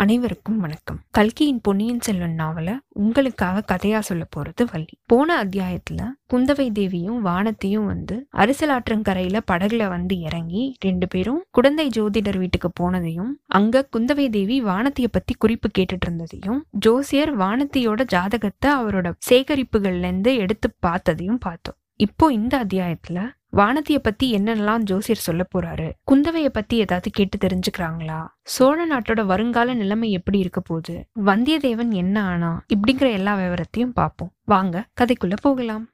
அனைவருக்கும் 0.00 0.58
வணக்கம். 0.58 1.00
கல்கியின் 1.10 1.60
பொன்னியின் 1.60 2.00
செல்வன் 2.00 2.36
நாவல 2.38 2.78
உங்களுக்காக 2.88 3.74
கதையா 3.74 3.98
சொல்ல 3.98 4.26
போறது 4.36 4.66
வள்ளி. 4.72 4.86
போன 5.06 5.44
அத்தியாயத்துல 5.44 6.06
குந்தவை 6.34 6.72
தேவியும் 6.72 7.22
வானத்தையும் 7.22 7.86
வந்து 7.86 8.26
அரசலாற்றங்கரையில 8.36 9.38
படகுல 9.50 9.88
வந்து 9.88 10.18
இறங்கி 10.18 10.76
ரெண்டு 10.80 11.08
பேரும் 11.08 11.44
குழந்தை 11.50 11.90
ஜோதிடர் 11.96 12.38
வீட்டுக்கு 12.38 12.70
போனதையும் 12.80 13.30
அங்க 13.46 13.88
குந்தவை 13.98 14.30
தேவி 14.30 14.62
வானத்திய 14.62 15.06
பத்தி 15.10 15.34
குறிப்பு 15.38 15.68
கேட்டுட்டு 15.78 15.98
இருந்ததையும் 16.02 16.64
ஜோசியர் 16.70 17.38
வானத்தியோட 17.38 18.04
ஜாதகத்தை 18.04 18.70
அவரோட 18.70 19.12
சேகரிப்புகள்ல 19.30 19.98
இருந்து 19.98 20.36
எடுத்து 20.36 20.74
பார்த்ததையும் 20.86 21.40
பார்த்தோம். 21.40 21.74
இப்போ 21.96 22.32
இந்த 22.32 22.64
அத்தியாயத்துல 22.64 23.30
வானத்தியை 23.56 23.98
பத்தி 24.02 24.34
என்னென்னலாம் 24.34 24.78
ஜோசியர் 24.78 25.20
சொல்ல 25.20 25.46
போறாரு? 25.54 25.92
குந்தவைய 26.12 26.48
பத்தி 26.48 26.76
ஏதாவது 26.76 27.10
கேட்டு 27.10 27.46
தெரிஞ்சுக்கிறாங்களா? 27.46 28.26
சோழ 28.42 28.86
நாட்டோட 28.86 29.26
வருங்கால 29.26 29.74
நிலைமை 29.74 30.10
எப்படி 30.10 30.38
இருக்க 30.38 30.60
போகுது? 30.60 31.06
வந்தியத்தேவன் 31.24 31.92
என்ன 31.92 32.22
ஆனா? 32.22 32.64
இப்படிங்கிற 32.74 33.12
எல்லா 33.12 33.36
விவரத்தையும் 33.36 33.92
பார்ப்போம். 33.94 34.32
வாங்க 34.44 34.88
கதைக்குள்ள 35.00 35.32
போகலாம். 35.42 35.88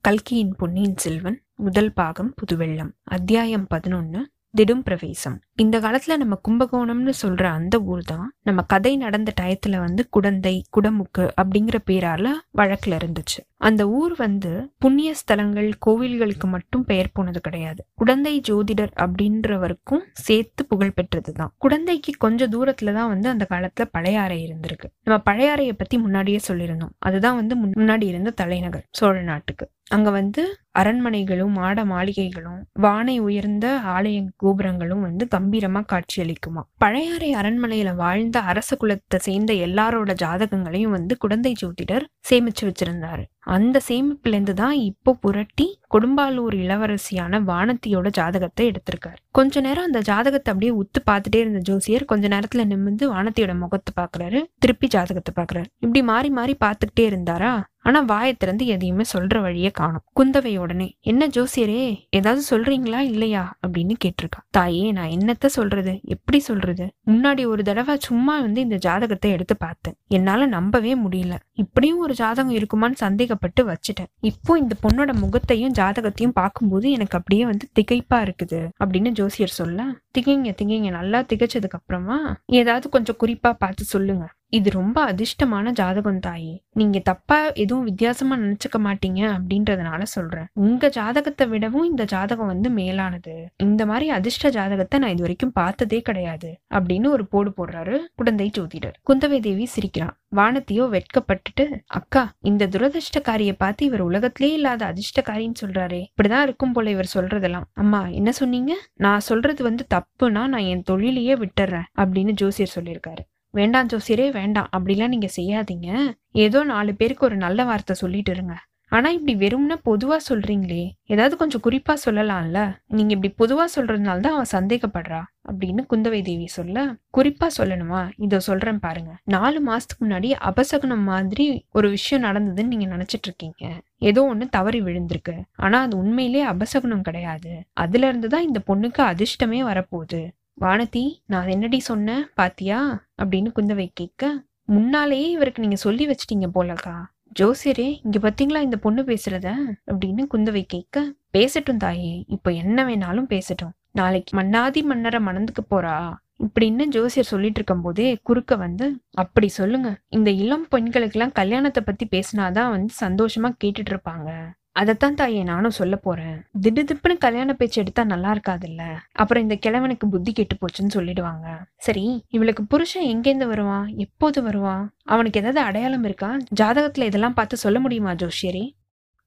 கல்கியின் 0.00 0.54
பொன்னியின் 0.56 0.96
செல்வன் 0.96 1.42
முதல் 1.54 1.92
பாகம் 1.92 2.34
புதுவெள்ளம் 2.34 2.90
அத்தியாயம் 3.02 3.66
பதினொன்னு 3.74 4.20
திடும் 4.56 4.80
பிரவேசம். 4.80 5.40
இந்த 5.62 5.80
காலத்துல 5.80 6.16
நம்ம 6.16 6.40
கும்பகோணம்னு 6.48 7.12
சொல்ற 7.22 7.42
அந்த 7.42 7.80
ஊர் 7.80 8.02
தான் 8.02 8.34
நம்ம 8.42 8.62
கதை 8.62 8.96
நடந்த 8.96 9.32
டயத்துல 9.40 9.78
வந்து 9.78 10.08
குடந்தை 10.08 10.64
குடமுக்கு 10.76 11.24
அப்படிங்கிற 11.42 11.78
பேரால 11.86 12.28
வழக்குல 12.58 12.98
இருந்துச்சு. 13.00 13.40
அந்த 13.56 13.88
ஊர் 13.88 14.14
வந்து 14.16 14.70
புண்ணிய 14.78 15.14
ஸ்தலங்கள் 15.20 15.68
கோவில்களுக்கு 15.86 16.46
மட்டும் 16.46 16.84
பெயர் 16.84 17.10
போனது 17.12 17.40
கிடையாது. 17.40 17.86
குடந்தை 17.94 18.40
ஜோதிடர் 18.48 18.94
அப்படின்றவருக்கும் 18.96 20.04
சேர்த்து 20.12 20.66
புகழ் 20.66 20.92
பெற்றது 20.92 21.32
தான். 21.32 21.52
குடந்தைக்கு 21.64 22.14
கொஞ்சம் 22.18 22.52
தூரத்துல 22.52 22.92
தான் 22.92 23.08
வந்து 23.08 23.28
அந்த 23.28 23.46
காலத்துல 23.50 23.86
பழையாறை 23.90 24.38
இருந்திருக்கு. 24.46 24.90
நம்ம 25.04 25.22
பழையாறையை 25.30 25.72
பத்தி 25.72 25.98
முன்னாடியே 25.98 26.40
சொல்லியிருந்தோம். 26.48 26.94
அதுதான் 26.98 27.36
வந்து 27.36 27.56
முன்னாடி 27.56 28.02
இருந்த 28.02 28.30
தலைநகர் 28.30 28.86
சோழ 28.90 29.22
நாட்டுக்கு. 29.22 29.66
அங்க 29.88 30.10
வந்து 30.10 30.42
அரண்மனைகளும் 30.78 31.52
மாட 31.52 31.84
மாளிகைகளும் 31.84 32.60
வானை 32.72 33.18
உயர்ந்த 33.18 33.80
ஆலய 33.86 34.18
கோபுரங்களும் 34.36 35.00
வந்து 35.00 35.28
கம்பீரமா 35.50 35.80
காட்சியளிக்குமா. 35.92 36.62
பழையாறை 36.82 37.28
அரண்மனையில 37.40 37.90
வாழ்ந்த 38.00 38.38
அரச 38.50 38.76
குலத்தை 38.80 39.18
சேர்ந்த 39.26 39.52
எல்லாரோட 39.66 40.12
ஜாதகங்களையும் 40.22 40.94
வந்து 40.96 41.14
குடந்தை 41.22 41.52
ஜோதிடர் 41.62 42.04
சேமிச்சு 42.28 42.64
வச்சிருந்தாரு. 42.68 43.24
அந்த 43.54 43.76
சேமிப்புலேருந்து 43.88 44.54
தான் 44.60 44.76
இப்போ 44.88 45.10
புரட்டி 45.24 45.66
கொடும்பாலூர் 45.94 46.56
இளவரசியான 46.64 47.40
வானத்தியோட 47.50 48.08
ஜாதகத்தை 48.18 48.64
எடுத்திருக்காரு. 48.70 49.18
கொஞ்ச 49.38 49.60
நேரம் 49.66 49.88
அந்த 49.88 50.00
ஜாதகத்தை 50.10 50.50
அப்படியே 50.52 50.72
உத்து 50.80 51.00
பார்த்துட்டே 51.10 51.40
இருந்த 51.44 51.62
ஜோசியர் 51.70 52.04
கொஞ்ச 52.12 52.28
நேரத்துல 52.34 52.64
நிமிந்து 52.72 53.06
வானத்தியோட 53.14 53.54
முகத்தை 53.64 53.92
பாக்குறாரு 54.00 54.40
திருப்பி 54.64 54.88
ஜாதகத்தை 54.96 55.34
பாக்குறாரு 55.40 55.68
இப்படி 55.84 56.02
மாறி 56.12 56.30
மாறி 56.38 56.56
பார்த்துக்கிட்டே 56.64 57.06
இருந்தாரா? 57.10 57.52
ஆனா 57.82 58.00
வாயை 58.00 58.34
திறந்து 58.34 58.66
எதையுமே 58.66 59.02
சொல்ற 59.12 59.40
வழியை 59.40 59.70
காணும். 59.70 60.02
குந்தவை 60.20 60.58
உடனே 60.58 60.96
என்ன 61.00 61.26
ஜோசியரே 61.26 61.98
ஏதாவது 62.10 62.42
சொல்றீங்களா 62.50 62.98
இல்லையா? 62.98 63.58
அப்படின்னு 63.66 63.94
கேட்டிருக்கா. 64.04 64.40
தாயே 64.50 64.92
நான் 64.92 65.08
என்னத்த 65.08 65.46
சொல்றது? 65.46 66.00
எப்படி 66.02 66.38
சொல்றது? 66.38 66.92
முன்னாடி 67.06 67.46
ஒரு 67.46 67.62
தடவை 67.62 67.96
சும்மா 67.98 68.40
வந்து 68.40 68.60
இந்த 68.60 68.76
ஜாதகத்தை 68.76 69.30
எடுத்து 69.30 69.56
பார்த்தேன். 69.56 69.96
என்னால 70.08 70.46
நம்பவே 70.46 70.96
முடியல. 70.96 71.32
இப்படியும் 71.52 71.98
ஒரு 71.98 72.14
ஜாதகம் 72.14 72.56
இருக்குமான்னு 72.56 72.94
சந்தேகப்பட்டு 72.94 73.66
வச்சுட்டேன். 73.70 74.10
இப்போ 74.20 74.58
இந்த 74.58 74.74
பொண்ணோட 74.82 75.12
முகத்தையும் 75.12 75.72
ஜாதகத்தையும் 75.72 76.36
பார்க்கும்போது 76.40 76.90
எனக்கு 76.90 77.18
அப்படியே 77.18 77.44
வந்து 77.44 77.68
திகைப்பா 77.80 78.14
இருக்குது 78.14 78.68
அப்படின்னு 78.84 79.08
ஜோசியர் 79.08 79.58
சொல்ல 79.60 79.82
திகைங்க 80.18 80.54
திகைங்க 80.62 80.90
நல்லா 80.90 81.20
திகைச்சதுக்கு 81.20 81.78
அப்புறமா 81.80 82.36
ஏதாவது 82.46 82.88
கொஞ்சம் 82.88 83.16
குறிப்பா 83.20 83.52
பார்த்து 83.52 83.84
சொல்லுங்க. 83.84 84.24
இது 84.50 84.70
ரொம்ப 84.70 84.98
அதிர்ஷ்டமான 85.12 85.70
ஜாதகம் 85.70 86.18
தாயே. 86.18 86.64
நீங்க 86.72 86.98
தப்பா 86.98 87.38
எதுவும் 87.52 87.84
வித்தியாசமா 87.84 88.36
நினைச்சுக்க 88.36 88.78
மாட்டீங்க 88.78 89.20
அப்படின்றதுனால 89.36 90.02
சொல்றேன். 90.02 90.48
உங்க 90.54 90.88
ஜாதகத்தை 90.88 91.46
விடவும் 91.46 91.84
இந்த 91.84 92.04
ஜாதகம் 92.04 92.46
வந்து 92.46 92.70
மேலானது. 92.70 93.34
இந்த 93.56 93.86
மாதிரி 93.86 94.10
அதிர்ஷ்ட 94.10 94.50
ஜாதகத்தை 94.50 95.00
நான் 95.00 95.10
இது 95.10 95.20
வரைக்கும் 95.20 95.52
பார்த்ததே 95.52 96.00
கிடையாது 96.00 96.60
அப்படின்னு 96.74 97.06
ஒரு 97.06 97.26
போடு 97.26 97.52
போடுறாரு 97.58 97.98
குடந்தை 98.14 98.50
ஜோதிடர். 98.58 98.96
குந்தவை 99.10 99.40
தேவி 99.40 99.66
சிரிக்கிறான். 99.66 100.14
வானத்தையோ 100.36 100.84
வெட்கப்பட்டுட்டு 100.96 101.64
அக்கா 101.86 102.32
இந்த 102.40 102.66
துரதிருஷ்டக்காரிய 102.66 103.52
பார்த்து 103.58 103.86
இவர் 103.86 104.00
உலகத்திலே 104.00 104.52
இல்லாத 104.52 104.92
அதிர்ஷ்டக்காரின்னு 104.92 105.60
சொல்றாரே. 105.60 106.02
இப்படிதான் 106.12 106.42
இருக்கும் 106.42 106.72
போல 106.72 106.90
இவர் 106.90 107.12
சொல்றதெல்லாம். 107.14 107.68
அம்மா 107.72 108.06
என்ன 108.06 108.32
சொன்னீங்க? 108.32 108.74
நான் 108.94 109.20
சொல்றது 109.20 109.62
வந்து 109.62 109.86
தப்புனா 109.94 110.28
நான் 110.28 110.68
என் 110.72 110.82
தொழிலையே 110.82 111.34
விட்டுறேன். 111.34 111.88
அப்படின்னு 111.98 112.30
ஜோசியர் 112.30 112.74
சொல்லியிருக்காரு. 112.74 113.24
வேண்டாம் 113.54 113.86
ஜோசியரே 113.86 114.26
வேண்டாம். 114.32 114.68
அப்படிலாம் 114.76 115.08
நீங்க 115.08 115.28
செய்யாதீங்க. 115.36 115.88
ஏதோ 116.32 116.64
நாலு 116.64 116.94
பேருக்கு 116.94 117.26
ஒரு 117.26 117.36
நல்ல 117.36 117.64
வார்த்தை 117.64 117.94
சொல்லிட்டு 117.94 118.32
இருங்க. 118.32 118.56
ஆனா 118.92 119.08
இப்படி 119.08 119.34
வெறும்னா 119.36 119.76
பொதுவா 119.84 120.16
சொல்றீங்களே 120.28 120.84
ஏதாவது 121.06 121.36
கொஞ்சம் 121.36 121.62
குறிப்பா 121.66 121.94
சொல்லலாம்ல? 122.04 122.60
நீங்க 122.86 123.12
இப்படி 123.16 123.30
பொதுவா 123.38 123.64
சொல்றதுனால 123.76 124.20
தான் 124.20 124.32
அவன் 124.32 124.50
சந்தேகப்படுறா. 124.52 125.20
அப்படின்னு 125.48 125.82
குந்தவை 125.92 126.22
தேவி 126.22 126.46
சொல்ல 126.46 126.84
குறிப்பா 127.18 127.46
சொல்லணுமா? 127.58 128.08
இதை 128.16 128.38
சொல்றேன் 128.38 128.78
பாருங்க. 128.78 129.12
நாலு 129.24 129.60
மாசத்துக்கு 129.66 130.04
முன்னாடி 130.06 130.30
அபசகுனம் 130.40 131.06
மாதிரி 131.12 131.46
ஒரு 131.72 131.90
விஷயம் 131.90 132.24
நடந்ததுன்னு 132.24 132.72
நீங்க 132.74 132.96
நினைச்சிட்டு 132.96 133.28
இருக்கீங்க. 133.30 133.64
ஏதோ 133.98 134.24
ஒன்று 134.24 134.48
தவறி 134.48 134.80
விழுந்திருக்கு. 134.80 135.36
ஆனா 135.56 135.80
அது 135.80 135.96
உண்மையிலே 135.96 136.44
அபசகுனம் 136.46 137.00
கிடையாது. 137.00 137.52
அதுல 137.72 138.08
இருந்து 138.08 138.28
தான் 138.28 138.42
இந்த 138.42 138.62
பொண்ணுக்கு 138.66 139.02
அதிர்ஷ்டமே 139.12 139.62
வரப்போகுது. 139.62 140.22
வானதி 140.60 141.16
நான் 141.26 141.48
என்னடி 141.48 141.80
சொன்னேன் 141.80 142.26
பாத்தியா? 142.34 143.04
அப்படின்னு 143.22 143.52
குந்தவை 143.56 143.90
கேட்க 143.94 144.44
முன்னாலேயே 144.64 145.30
இவருக்கு 145.30 145.60
நீங்க 145.60 145.76
சொல்லி 145.76 146.06
வச்சிட்டீங்க 146.06 146.48
போலக்கா. 146.54 147.04
ஜோசியரே 147.40 148.00
இங்க 148.02 148.18
பாத்தீங்களா 148.18 148.60
இந்த 148.60 148.76
பொண்ணு 148.76 149.02
பேசுறத? 149.02 149.54
அப்படின்னு 149.86 150.26
குந்தவை 150.34 150.62
கேட்க 150.66 151.12
பேசட்டும் 151.32 151.76
தாயே 151.76 152.24
இப்ப 152.26 152.50
என்ன 152.50 152.84
வேணாலும் 152.84 153.28
பேசட்டும். 153.28 153.70
நாளைக்கு 153.90 154.36
மன்னாதி 154.36 154.82
மன்னரை 154.82 155.20
மணந்துக்கு 155.20 155.64
போறா? 155.70 156.14
இப்படின்னு 156.38 156.84
ஜோசியர் 156.84 157.28
சொல்லிட்டு 157.28 157.54
இருக்கும் 157.54 157.82
போதே 157.82 158.18
குறுக்க 158.22 158.56
வந்து 158.56 159.00
அப்படி 159.10 159.48
சொல்லுங்க. 159.48 160.00
இந்த 160.08 160.30
இளம் 160.30 160.66
பெண்களுக்கெல்லாம் 160.70 161.32
கல்யாணத்தை 161.32 161.82
பத்தி 161.82 162.06
பேசினாதான் 162.10 162.70
வந்து 162.70 162.94
சந்தோஷமா 163.00 163.54
கேட்டுட்டு 163.64 163.90
இருப்பாங்க. 163.90 164.50
அதைத்தான் 164.72 165.14
தாயே 165.14 165.42
நானும் 165.42 165.70
சொல்ல 165.70 165.96
போறேன். 165.96 166.42
திடுதிப்புன்னு 166.62 167.18
கல்யாண 167.18 167.54
பேச்சு 167.54 167.80
எடுத்தா 167.80 168.04
நல்லா 168.04 168.32
இருக்காதுல்ல? 168.32 168.82
அப்புறம் 169.12 169.42
இந்த 169.42 169.58
கிழவனுக்கு 169.66 170.08
புத்தி 170.10 170.32
கெட்டு 170.32 170.56
போச்சுன்னு 170.56 170.96
சொல்லிடுவாங்க. 170.96 171.58
சரி 171.76 172.24
இவளுக்கு 172.28 172.64
புருஷன் 172.64 173.04
எங்கேருந்து 173.04 173.46
வருவான்? 173.46 173.86
எப்போது 173.96 174.42
வருவான்? 174.42 174.94
அவனுக்கு 175.04 175.40
ஏதாவது 175.40 175.60
அடையாளம் 175.60 176.04
இருக்கா? 176.04 176.36
ஜாதகத்துல 176.60 177.02
இதெல்லாம் 177.02 177.34
பார்த்து 177.34 177.56
சொல்ல 177.56 177.80
முடியுமா 177.80 178.12
ஜோஷியரி 178.12 178.78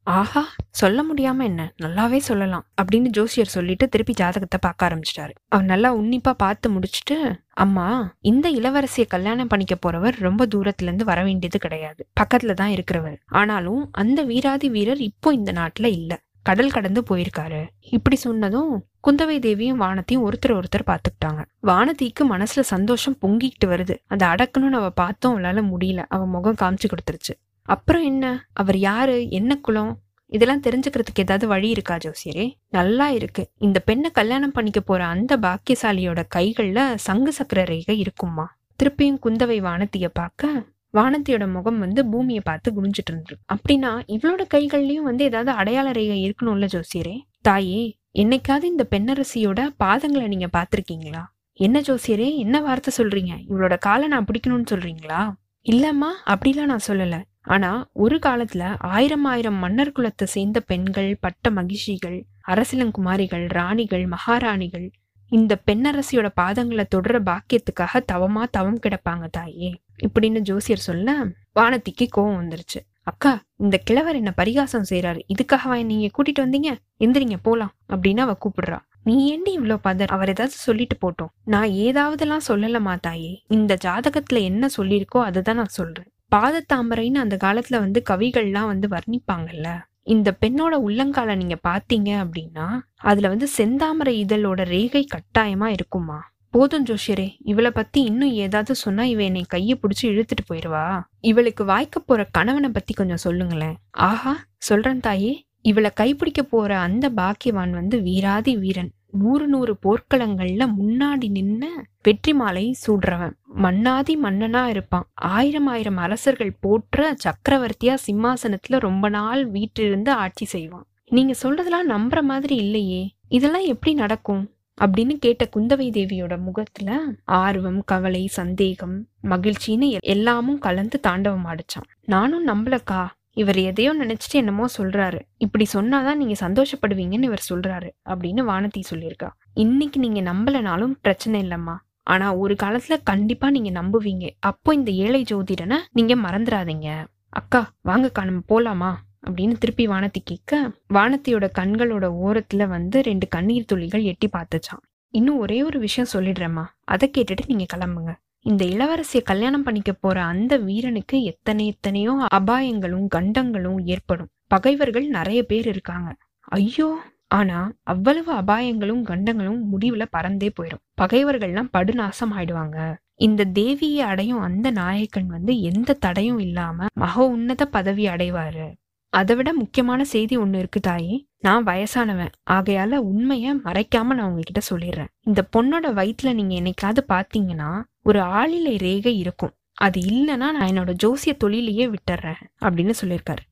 ஆஹா 0.08 0.41
சொல்ல 0.69 1.03
முடியாம 1.03 1.44
என்ன? 1.44 1.74
நல்லாவே 1.81 2.18
சொல்லலாம் 2.18 2.66
அப்படின்னு 2.81 3.09
ஜோசியர் 3.09 3.47
சொல்லிட்டு 3.47 3.90
திருப்பி 3.90 4.14
ஜாதகத்தை 4.14 4.59
பார்க்க 4.62 4.88
ஆரம்பிச்சிட்டாரு. 4.88 5.34
அவர் 5.50 5.66
நல்லா 5.66 5.96
உன்னிப்பா 5.96 6.31
பார்த்து 6.34 6.69
முடிச்சுட்டு 6.69 7.18
அம்மா 7.53 8.16
இந்த 8.22 8.52
இளவரசியை 8.52 9.06
கல்யாணம் 9.08 9.47
பண்ணிக்க 9.47 9.75
போறவர் 9.75 10.16
ரொம்ப 10.19 10.46
தூரத்துல 10.46 10.81
இருந்து 10.81 11.06
வர 11.06 11.24
வேண்டியது 11.24 11.59
கிடையாது. 11.59 12.08
பக்கத்துல 12.22 12.53
தான் 12.53 12.69
இருக்கிறவர். 12.69 13.18
ஆனாலும் 13.31 13.90
அந்த 13.91 14.24
வீராதி 14.24 14.69
வீரர் 14.69 15.02
இப்போ 15.02 15.34
இந்த 15.34 15.52
நாட்டுல 15.52 15.86
இல்ல. 15.86 16.22
கடல் 16.44 16.72
கடந்து 16.72 17.02
போயிருக்காரு. 17.02 17.62
இப்படி 17.90 18.16
சொன்னதும் 18.16 18.72
குந்தவை 19.08 19.40
தேவியும் 19.40 19.78
வானத்தையும் 19.78 20.31
ஒருத்தர் 20.31 20.56
ஒருத்தர் 20.56 20.88
பார்த்துக்கிட்டாங்க. 20.88 21.41
வானதிக்கு 21.64 22.24
மனசுல 22.24 22.59
சந்தோஷம் 22.59 23.18
பொங்கிக்கிட்டு 23.22 23.66
வருது. 23.66 23.96
அதை 24.08 24.28
அடக்கணும்னு 24.28 24.80
அவ 24.81 24.90
பார்த்தோம் 24.90 25.38
அவளால 25.38 25.64
முடியல. 25.72 26.03
அவ 26.09 26.25
முகம் 26.25 26.59
காமிச்சு 26.62 26.88
கொடுத்துருச்சு. 26.88 27.34
அப்புறம் 27.63 28.03
என்ன? 28.03 28.47
அவர் 28.53 28.78
யாரு? 28.78 29.29
என்ன 29.29 29.57
குலம்? 29.57 30.00
இதெல்லாம் 30.25 30.62
தெரிஞ்சுக்கிறதுக்கு 30.62 31.20
ஏதாவது 31.20 31.47
வழி 31.47 31.70
இருக்கா 31.70 31.96
ஜோசியரே? 31.96 32.53
நல்லா 32.70 33.09
இருக்கு. 33.09 33.49
இந்த 33.58 33.79
பெண்ணை 33.79 34.11
கல்யாணம் 34.11 34.52
பண்ணிக்க 34.52 34.82
போற 34.82 35.05
அந்த 35.05 35.38
பாக்கியசாலியோட 35.38 36.23
கைகள்ல 36.35 36.96
சங்கு 36.96 37.34
சக்கர 37.34 37.64
ரேகை 37.64 37.99
இருக்குமா? 37.99 38.58
திருப்பியும் 38.84 39.17
குந்தவை 39.23 39.58
வானத்திய 39.61 40.08
பார்க்க 40.14 40.64
வானத்தியோட 40.93 41.52
முகம் 41.52 41.79
வந்து 41.79 42.05
பூமியை 42.05 42.41
பார்த்து 42.46 42.72
குனிஞ்சிட்டு 42.72 43.11
இருந்துருக்கு 43.11 43.46
அப்படின்னா 43.53 43.91
இவளோட 44.08 44.41
கைகள்லயும் 44.53 45.08
வந்து 45.09 45.23
ஏதாவது 45.23 45.52
அடையாள 45.52 45.91
ரேகை 45.91 46.17
இருக்கணும்ல 46.26 46.67
ஜோசியரே? 46.73 47.22
தாயே 47.41 47.97
என்னைக்காவது 48.14 48.64
இந்த 48.64 48.88
பெண்ணரசியோட 48.91 49.70
பாதங்களை 49.84 50.28
நீங்க 50.28 50.49
பாத்திருக்கீங்களா 50.58 51.23
என்ன 51.53 51.82
ஜோசியரே? 51.82 52.38
என்ன 52.38 52.61
வார்த்தை 52.61 53.05
சொல்றீங்க? 53.05 53.34
இவளோட 53.49 53.78
காலை 53.78 54.08
நான் 54.08 54.26
பிடிக்கணும்னு 54.26 54.66
சொல்றீங்களா? 54.72 55.34
இல்லம்மா 55.64 56.11
அப்படிலாம் 56.26 56.66
நான் 56.66 56.88
சொல்லல. 56.88 57.23
ஆனா 57.43 57.90
ஒரு 57.93 58.19
காலத்துல 58.25 58.75
ஆயிரம் 58.78 59.25
ஆயிரம் 59.25 59.55
மன்னர் 59.55 59.91
குலத்தை 59.91 60.23
சேர்ந்த 60.23 60.59
பெண்கள் 60.59 61.17
பட்ட 61.19 61.49
மகிழ்ச்சிகள் 61.49 62.25
அரசிலங்குமாரிகள் 62.47 63.47
ராணிகள் 63.47 64.07
மகாராணிகள் 64.07 64.91
இந்த 65.29 65.61
பெண்ணரசியோட 65.66 66.29
பாதங்களை 66.41 66.85
தொடர 66.87 67.19
பாக்கியத்துக்காக 67.19 68.01
தவமா 68.11 68.43
தவம் 68.51 68.79
கிடப்பாங்க 68.79 69.28
தாயே 69.31 69.81
இப்படின்னு 70.03 70.40
ஜோசியர் 70.40 70.78
சொல்ல 70.78 71.25
வானத்திக்கு 71.59 72.07
கோவம் 72.17 72.40
வந்துருச்சு. 72.41 72.79
அக்கா 73.01 73.41
இந்த 73.57 73.78
கிழவர் 73.78 74.16
என்ன 74.16 74.31
பரிகாசம் 74.31 74.85
செய்யறாரு 74.90 75.22
இதுக்காகவா 75.28 75.85
நீங்க 75.85 76.07
கூட்டிட்டு 76.17 76.43
வந்தீங்க? 76.43 76.75
எந்திரிங்க 76.99 77.37
போலாம் 77.41 77.73
அப்படின்னு 77.90 78.17
அவ 78.17 78.37
கூப்பிடுறா. 78.45 78.79
நீ 79.03 79.29
ஏண்டி 79.31 79.59
இவ்வளோ 79.59 79.78
பதர் 79.81 80.09
அவர் 80.09 80.29
ஏதாவது 80.29 80.53
சொல்லிட்டு 80.53 80.97
போட்டோம். 80.97 81.31
நான் 81.43 81.69
ஏதாவதுலாம் 81.69 82.47
சொல்லலமா 82.47 82.99
தாயே? 82.99 83.43
இந்த 83.47 83.78
ஜாதகத்துல 83.84 84.41
என்ன 84.41 84.69
சொல்லியிருக்கோ 84.78 85.22
அதுதான் 85.23 85.55
நான் 85.55 85.66
சொல்றேன். 85.66 86.13
பாதத்தாமரைன்னு 86.35 87.16
அந்த 87.16 87.38
காலத்துல 87.44 87.80
வந்து 87.80 88.03
கவிகள்லாம் 88.09 88.66
வந்து 88.66 88.88
வர்ணிப்பாங்கல்ல? 88.88 89.68
இந்த 90.02 90.38
பெண்ணோட 90.41 90.74
உள்ளங்கால 90.88 91.35
நீங்க 91.35 91.58
பாத்தீங்க 91.68 92.09
அப்படின்னா 92.24 92.80
அதுல 92.96 93.28
வந்து 93.28 93.47
செந்தாமரை 93.58 94.14
இதழோட 94.26 94.66
ரேகை 94.66 95.08
கட்டாயமா 95.08 95.66
இருக்குமா? 95.66 96.32
போதும் 96.50 96.85
ஜோஷியரே 96.85 97.35
இவளை 97.40 97.72
பத்தி 97.72 98.02
இன்னும் 98.02 98.32
ஏதாவது 98.32 98.76
சொன்னா 98.76 99.03
இவ 99.03 99.24
என்னை 99.24 99.44
கையை 99.47 99.80
பிடிச்சி 99.80 100.06
இழுத்துட்டு 100.06 100.53
போயிடுவா 100.53 101.02
இவளுக்கு 101.20 101.66
வாய்க்க 101.66 102.00
போற 102.00 102.28
கணவனை 102.32 102.70
பத்தி 102.70 102.94
கொஞ்சம் 102.94 103.18
சொல்லுங்களேன். 103.18 103.76
ஆஹா 103.91 104.44
சொல்றேன் 104.58 105.00
தாயே. 105.00 105.47
இவளை 105.62 105.91
கைப்பிடிக்க 106.00 106.41
போற 106.50 106.79
அந்த 106.79 107.09
பாக்கியவான் 107.09 107.70
வந்து 107.70 108.02
வீராதி 108.02 108.58
வீரன். 108.58 108.91
நூறு 109.14 109.48
நூறு 109.48 109.78
போர்க்களங்கள்ல 109.84 110.68
முன்னாடி 110.80 111.30
நின்று 111.30 111.72
வெற்றி 112.04 112.34
மாலை 112.34 112.76
சூடுறவன். 112.88 113.34
மன்னாதி 113.46 114.20
மன்னனா 114.24 114.66
இருப்பான். 114.66 115.10
ஆயிரம் 115.14 115.68
ஆயிரம் 115.68 115.98
அரசர்கள் 115.98 116.58
போற்ற 116.60 117.16
சக்கரவர்த்தியா 117.24 117.98
சிம்மாசனத்துல 118.08 118.80
ரொம்ப 118.80 119.10
நாள் 119.10 119.48
வீட்டிலிருந்து 119.48 120.12
ஆட்சி 120.12 120.46
செய்வான். 120.46 120.88
நீங்க 121.08 121.34
சொல்றதெல்லாம் 121.44 121.90
நம்புற 121.90 122.22
மாதிரி 122.22 122.56
இல்லையே. 122.56 123.16
இதெல்லாம் 123.28 123.66
எப்படி 123.66 123.96
நடக்கும்? 123.96 124.50
அப்படின்னு 124.82 125.14
கேட்ட 125.18 125.50
குந்தவை 125.56 125.90
தேவியோட 125.90 126.38
முகத்துல 126.38 127.04
ஆர்வம் 127.24 127.84
கவலை 127.84 128.28
சந்தேகம் 128.28 129.08
மகிழ்ச்சின்னு 129.24 129.98
எல்லாமும் 130.00 130.60
கலந்து 130.60 131.00
தாண்டவம் 131.00 131.46
ஆடிச்சான். 131.46 131.90
நானும் 132.06 132.48
நம்பலக்கா. 132.48 133.08
இவர் 133.35 133.59
எதையோ 133.59 133.96
நினைச்சிட்டு 134.03 134.32
என்னமோ 134.32 134.66
சொல்றாரு. 134.78 135.20
இப்படி 135.38 135.66
சொன்னாதான் 135.74 136.16
நீங்க 136.16 136.50
சந்தோஷப்படுவீங்கன்னு 136.50 137.24
இவர் 137.24 137.46
சொல்றாரு 137.50 137.90
அப்படின்னு 138.09 138.41
வானதி 138.50 138.82
சொல்லியிருக்கா. 138.90 139.30
இன்னைக்கு 139.53 140.00
நீங்க 140.00 140.22
நம்பலனாலும் 140.22 140.94
பிரச்சனை 141.02 141.41
இல்லம்மா. 141.41 141.76
ஆனா 142.03 142.35
ஒரு 142.35 142.56
காலத்துல 142.64 142.97
கண்டிப்பா 143.03 143.50
நீங்க 143.50 143.82
நம்புவீங்க. 143.82 144.30
அப்போ 144.40 144.74
இந்த 144.74 144.91
ஏழை 144.91 145.26
ஜோதிடனை 145.34 145.76
நீங்க 145.91 146.16
மறந்துடாதீங்க 146.16 147.06
அக்கா 147.30 147.74
வாங்கக்கா 147.85 148.24
நம்ம 148.24 148.41
போலாமா? 148.50 148.96
அப்படின்னு 149.30 149.52
திருப்பி 149.52 149.88
வானத்தி 149.88 150.22
கேட்க 150.24 150.72
வானத்தியோட 150.94 151.50
கண்களோட 151.59 152.06
ஓரத்துல 152.26 152.68
வந்து 152.68 153.02
ரெண்டு 153.02 153.28
கண்ணீர் 153.28 153.66
துளிகள் 153.66 154.02
எட்டி 154.02 154.29
பார்த்துச்சான் 154.38 154.84
இன்னும் 155.09 155.38
ஒரே 155.38 155.64
ஒரு 155.64 155.79
விஷயம் 155.79 156.09
சொல்லிடுறேம்மா. 156.14 156.66
அதை 156.84 157.12
கேட்டுட்டு 157.18 157.46
நீங்க 157.46 157.66
கிளம்புங்க. 157.76 158.14
இந்த 158.45 158.63
இளவரசியை 158.66 159.22
கல்யாணம் 159.23 159.63
பண்ணிக்க 159.63 159.93
போற 159.93 160.23
அந்த 160.23 160.57
வீரனுக்கு 160.57 161.23
எத்தனை 161.23 161.67
எத்தனையோ 161.67 162.13
அபாயங்களும் 162.34 163.07
கண்டங்களும் 163.07 163.79
ஏற்படும். 163.85 164.29
பகைவர்கள் 164.47 165.07
நிறைய 165.07 165.43
பேர் 165.43 165.67
இருக்காங்க. 165.67 166.09
ஐயோ! 166.51 166.90
ஆனா 167.31 167.59
அவ்வளவு 167.84 168.31
அபாயங்களும் 168.34 169.01
கண்டங்களும் 169.01 169.61
முடிவுல 169.72 170.03
பறந்தே 170.11 170.49
போயிடும் 170.57 170.84
பகைவர்கள்லாம் 171.01 171.72
படுநாசம் 171.73 172.34
ஆயிடுவாங்க. 172.35 172.78
இந்த 173.19 173.45
தேவியை 173.53 174.01
அடையும் 174.03 174.40
அந்த 174.40 174.72
நாயக்கன் 174.72 175.28
வந்து 175.28 175.61
எந்த 175.61 175.97
தடையும் 175.99 176.40
இல்லாம 176.40 176.87
மக 176.95 177.25
உன்னத 177.28 177.66
பதவி 177.67 178.07
அடைவாரு. 178.07 178.67
அதை 179.13 179.35
விட 179.35 179.53
முக்கியமான 179.53 180.03
செய்தி 180.03 180.37
ஒண்ணு 180.37 180.57
இருக்கு 180.57 180.79
தாயே. 180.79 181.16
நான் 181.40 181.66
வயசானவன். 181.66 182.34
ஆகையால 182.51 182.99
உண்மைய 183.09 183.55
மறைக்காம 183.66 184.13
நான் 184.13 184.29
உங்ககிட்ட 184.29 184.61
சொல்லிடுறேன். 184.69 185.11
இந்த 185.22 185.41
பொண்ணோட 185.55 185.87
வயிற்றுல 185.93 186.34
நீங்க 186.34 186.55
என்னைக்காவது 186.61 187.03
பாத்தீங்கன்னா 187.09 187.72
ஒரு 188.03 188.20
ஆளிலை 188.20 188.78
ரேகை 188.78 189.17
இருக்கும். 189.17 189.53
அது 189.73 190.00
இல்லைன்னா 190.00 190.35
நான் 190.35 190.59
என்னோட 190.59 190.94
ஜோசிய 191.03 191.38
தொழிலையே 191.38 191.88
விட்டுறேன் 191.88 192.41
அப்படின்னு 192.61 192.94
சொல்லியிருக்காரு. 193.02 193.44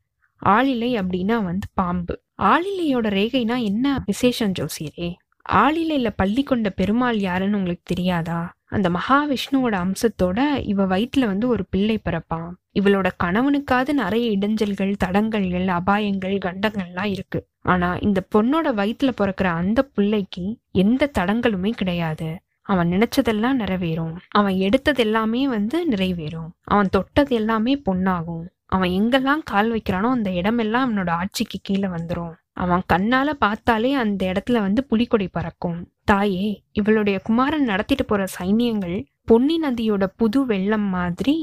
ஆளிலை 0.46 1.00
அப்படின்னா 1.00 1.44
வந்து 1.44 1.68
பாம்பு. 1.74 2.22
ஆளிலையோட 2.42 3.10
ரேகைனா 3.10 3.64
என்ன 3.64 4.04
விசேஷம் 4.06 4.52
ஜோசியரே? 4.60 5.14
ஆளிலையில 5.50 6.10
பள்ளி 6.16 6.44
கொண்ட 6.44 6.70
பெருமாள் 6.70 7.18
யாருன்னு 7.18 7.58
உங்களுக்கு 7.58 7.84
தெரியாதா? 7.84 8.56
அந்த 8.66 8.90
மகாவிஷ்ணுவோட 8.90 9.76
அம்சத்தோட 9.78 10.64
இவ 10.64 10.86
வயிற்றுல 10.88 11.26
வந்து 11.26 11.48
ஒரு 11.48 11.66
பிள்ளை 11.70 12.00
பிறப்பான். 12.10 12.50
இவளோட 12.80 13.10
கணவனுக்காவது 13.24 13.92
நிறைய 13.92 14.38
இடைஞ்சல்கள் 14.38 14.96
தடங்கல்கள் 15.06 15.66
அபாயங்கள் 15.66 16.38
கண்டங்கள்லாம் 16.46 17.06
இருக்கு. 17.06 17.48
ஆனா 17.62 17.96
இந்த 17.96 18.28
பொண்ணோட 18.36 18.68
வயிற்றுல 18.76 19.10
பிறக்கிற 19.22 19.44
அந்த 19.44 19.84
பிள்ளைக்கு 19.84 20.58
எந்த 20.72 21.12
தடங்களுமே 21.20 21.70
கிடையாது. 21.70 22.42
அவன் 22.72 22.90
நினைச்சதெல்லாம் 22.92 23.60
நிறைவேறும். 23.62 24.16
அவன் 24.30 24.56
எடுத்தது 24.58 25.02
எல்லாமே 25.04 25.42
வந்து 25.48 25.78
நிறைவேறும். 25.90 26.52
அவன் 26.64 26.92
தொட்டது 26.92 27.34
எல்லாமே 27.36 27.74
பொண்ணாகும் 27.86 28.46
அவன் 28.66 28.90
எங்கெல்லாம் 28.90 29.42
கால் 29.44 29.70
வைக்கிறானோ 29.74 30.10
அந்த 30.10 30.30
இடமெல்லாம் 30.32 30.86
அவனோட 30.86 31.10
ஆட்சிக்கு 31.10 31.60
கீழே 31.62 31.88
வந்துரும். 31.88 32.36
அவன் 32.54 32.84
கண்ணால 32.94 33.30
பார்த்தாலே 33.44 33.92
அந்த 33.94 34.22
இடத்துல 34.32 34.58
வந்து 34.60 34.82
புலிக்கொடி 34.84 35.28
பறக்கும். 35.28 35.80
தாயே 36.04 36.48
இவளுடைய 36.72 37.18
குமாரன் 37.20 37.64
நடத்திட்டு 37.64 38.06
போற 38.06 38.22
சைனியங்கள் 38.40 38.98
பொன்னி 39.26 39.56
நதியோட 39.64 40.04
புது 40.18 40.40
வெள்ளம் 40.46 40.88
மாதிரி 40.96 41.36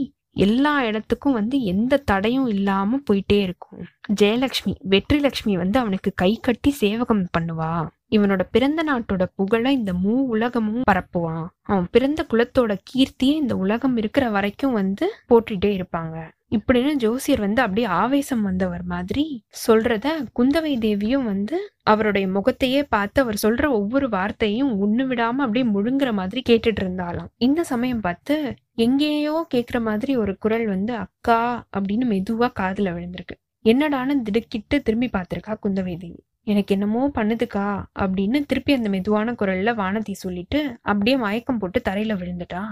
எல்லா 0.47 0.73
இடத்துக்கும் 0.85 1.37
வந்து 1.39 1.57
எந்த 1.73 2.03
தடையும் 2.11 2.47
இல்லாம 2.47 2.99
போயிட்டே 3.09 3.39
இருக்கும். 3.47 3.81
ஜெயலக்ஷ்மி 4.21 4.75
வெற்றி 4.93 5.19
லக்ஷ்மி 5.21 5.55
வந்து 5.57 5.79
அவனுக்கு 5.79 6.11
கை 6.15 6.39
கட்டி 6.43 6.71
சேவகம் 6.71 7.25
பண்ணுவா. 7.39 7.73
இவனோட 8.17 8.43
பிறந்த 8.51 8.81
நாட்டோட 8.91 9.25
புகழை 9.35 9.73
இந்த 9.75 9.93
மூ 10.05 10.15
உலகமும் 10.35 10.87
பரப்புவான். 10.91 11.47
அவன் 11.63 11.89
பிறந்த 11.91 12.27
குலத்தோட 12.33 12.75
கீர்த்தியை 12.91 13.37
இந்த 13.43 13.57
உலகம் 13.57 13.97
இருக்கிற 13.97 14.27
வரைக்கும் 14.31 14.73
வந்து 14.73 15.07
போற்றிட்டே 15.29 15.71
இருப்பாங்க. 15.79 16.17
இப்படின்னு 16.53 16.93
ஜோசியர் 16.95 17.41
வந்து 17.41 17.61
அப்படியே 17.63 17.87
ஆவேசம் 17.97 18.43
வந்தவர் 18.43 18.85
மாதிரி 18.85 19.25
சொல்றத 19.67 20.07
குந்தவை 20.35 20.73
தேவியும் 20.79 21.25
வந்து 21.25 21.57
அவருடைய 21.83 22.27
முகத்தையே 22.29 22.83
பார்த்து 22.89 23.19
அவர் 23.23 23.41
சொல்ற 23.43 23.65
ஒவ்வொரு 23.71 24.09
வார்த்தையும் 24.09 24.71
ஒண்ணு 24.81 25.05
விடாம 25.11 25.45
அப்படியே 25.45 25.67
முழுங்குற 25.67 26.13
மாதிரி 26.13 26.43
கேட்டுட்டு 26.49 26.83
இருந்தாலாம் 26.85 27.29
இந்த 27.39 27.63
சமயம் 27.65 28.01
பார்த்து 28.01 28.37
எங்கேயோ 28.77 29.35
கேக்குற 29.55 29.81
மாதிரி 29.81 30.15
ஒரு 30.17 30.35
குரல் 30.39 30.67
வந்து 30.67 30.95
அக்கா 30.97 31.39
அப்படின்னு 31.77 32.07
மெதுவா 32.07 32.49
காதுல 32.61 32.95
விழுந்திருக்கு. 32.95 33.37
என்னடான்னு 33.65 34.17
திடுக்கிட்டு 34.23 34.77
திரும்பி 34.83 35.09
பார்த்திருக்கா 35.13 35.55
குந்தவை 35.63 35.95
தேவி? 35.97 36.21
எனக்கு 36.43 36.75
என்னமோ 36.75 37.03
பண்ணுதுக்கா 37.15 37.67
அப்படின்னு 38.01 38.39
திருப்பி 38.47 38.73
அந்த 38.73 38.89
மெதுவான 38.89 39.33
குரல்ல 39.33 39.73
வானதி 39.75 40.15
சொல்லிட்டு 40.17 40.61
அப்படியே 40.83 41.17
மயக்கம் 41.17 41.59
போட்டு 41.59 41.81
தரையில 41.89 42.15
விழுந்துட்டா. 42.21 42.63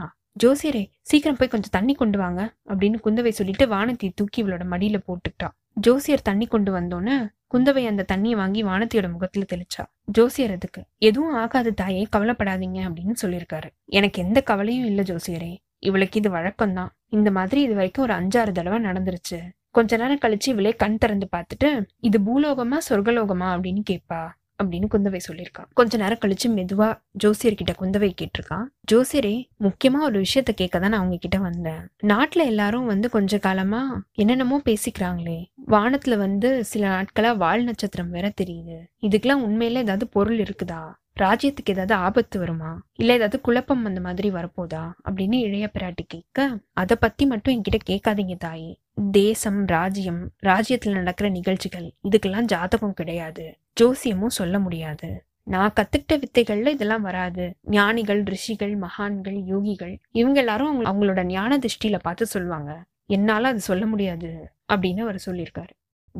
ஜோசியரே 0.44 0.86
சீக்கிரம் 1.00 1.36
போய் 1.38 1.48
கொஞ்சம் 1.48 1.70
தண்ணி 1.70 1.94
கொண்டு 1.94 2.18
வாங்க 2.18 2.54
அப்படின்னு 2.68 2.94
குந்தவை 3.04 3.28
சொல்லிட்டு 3.28 3.66
வானத்தி 3.66 4.12
தூக்கி 4.14 4.44
இவளோட 4.44 4.64
மடியில 4.70 5.02
போட்டுக்கிட்டா 5.08 5.48
ஜோசியர் 5.74 6.22
தண்ணி 6.22 6.46
கொண்டு 6.46 6.80
வந்தோன்னே 6.80 7.34
குந்தவை 7.54 7.86
அந்த 7.86 8.04
தண்ணியை 8.12 8.36
வாங்கி 8.36 8.64
வானத்தியோட 8.64 9.12
முகத்துல 9.12 9.44
தெளிச்சா. 9.52 9.84
ஜோசியர் 10.04 10.50
அதுக்கு 10.50 10.84
எதுவும் 10.98 11.34
ஆகாது 11.34 11.74
தாயே 11.74 12.06
கவலைப்படாதீங்க 12.16 12.78
அப்படின்னு 12.86 13.14
சொல்லியிருக்காரு. 13.22 13.68
எனக்கு 13.84 14.22
எந்த 14.22 14.40
கவலையும் 14.40 14.86
இல்லை 14.86 15.04
ஜோசியரே 15.04 15.56
இவளுக்கு 15.78 16.18
இது 16.18 16.30
வழக்கம்தான். 16.30 16.88
இந்த 17.08 17.30
மாதிரி 17.30 17.62
இது 17.62 17.74
வரைக்கும் 17.74 18.04
ஒரு 18.04 18.14
அஞ்சாறு 18.14 18.52
தடவை 18.52 18.78
நடந்துருச்சு. 18.78 19.38
கொஞ்ச 19.70 19.96
நேரம் 19.96 20.18
கழிச்சு 20.22 20.46
இவளே 20.46 20.70
கண் 20.70 20.98
திறந்து 20.98 21.28
பார்த்துட்டு 21.36 21.86
இது 22.00 22.18
பூலோகமா 22.18 22.76
சொர்க்கலோகமா? 22.88 23.48
அப்படின்னு 23.52 23.82
கேட்பா 23.90 24.28
அப்படின்னு 24.62 24.88
குந்தவை 24.94 25.20
சொல்லியிருக்கான் 25.28 25.68
கொஞ்ச 25.74 25.96
நேரம் 25.96 26.18
கழிச்சு 26.18 26.48
மெதுவா 26.48 26.88
ஜோசியர்கிட்ட 27.24 27.72
குந்தவை 27.80 28.10
கேட்டிருக்கான் 28.20 28.66
ஜோசியரே 28.92 29.34
முக்கியமா 29.62 30.00
ஒரு 30.00 30.18
விஷயத்த 30.20 30.50
கேட்க 30.54 30.78
தான் 30.78 30.90
நான் 30.90 31.00
அவங்க 31.00 31.16
கிட்ட 31.16 31.38
வந்தேன். 31.38 31.80
நாட்டுல 32.02 32.44
எல்லாரும் 32.44 32.86
வந்து 32.86 33.10
கொஞ்ச 33.10 33.38
காலமா 33.38 33.82
என்னென்னமோ 34.12 34.60
பேசிக்கிறாங்களே. 34.64 35.38
வானத்துல 35.66 36.16
வந்து 36.16 36.64
சில 36.64 36.88
நாட்களா 36.88 37.36
வால் 37.36 37.64
நட்சத்திரம் 37.64 38.10
வேற 38.10 38.32
தெரியுது. 38.40 38.78
இதுக்கெல்லாம் 39.02 39.44
உண்மையில 39.46 39.84
ஏதாவது 39.86 40.08
பொருள் 40.08 40.38
இருக்குதா? 40.38 40.82
ராஜ்யத்துக்கு 41.20 41.70
ஏதாவது 41.70 41.94
ஆபத்து 41.94 42.38
வருமா? 42.38 42.82
இல்ல 42.94 43.12
ஏதாவது 43.12 43.40
குழப்பம் 43.40 43.84
அந்த 43.84 44.00
மாதிரி 44.00 44.30
வரப்போதா? 44.30 44.92
அப்படின்னு 45.04 45.34
இளைய 45.34 45.70
பிராட்டி 45.78 46.04
கேட்க 46.06 46.58
அதை 46.72 46.96
பத்தி 47.00 47.26
மட்டும் 47.26 47.62
என்கிட்ட 47.62 47.78
கேட்காதீங்க 47.90 48.36
தாயே. 48.36 48.80
தேசம் 49.10 49.66
ராஜ்யம் 49.66 50.30
ராஜ்யத்துல 50.46 50.90
நடக்கிற 50.90 51.28
நிகழ்ச்சிகள் 51.28 51.92
இதுக்கெல்லாம் 52.10 52.42
ஜாதகம் 52.42 52.94
கிடையாது. 52.94 53.58
ஜோசியமும் 53.80 54.26
சொல்ல 54.26 54.58
முடியாது. 54.58 55.24
நான் 55.42 55.72
கத்துக்கிட்ட 55.80 56.22
வித்தைகள்ல 56.22 56.66
இதெல்லாம் 56.66 57.02
வராது. 57.02 57.56
ஞானிகள் 57.62 58.22
ரிஷிகள் 58.22 58.76
மகான்கள் 58.76 59.34
யோகிகள் 59.34 59.98
இவங்க 60.10 60.38
எல்லாரும் 60.38 60.78
அவங்க- 60.78 60.92
அவங்களோட 60.92 61.24
ஞான 61.24 61.58
திருஷ்டியில 61.58 61.98
பார்த்து 61.98 62.26
சொல்லுவாங்க. 62.26 62.84
என்னால 63.06 63.48
அது 63.48 63.60
சொல்ல 63.60 63.86
முடியாது. 63.86 64.50
அப்படின்னு 64.72 65.00
அவர் 65.00 65.22
சொல்லியிருக்காரு. 65.26 65.70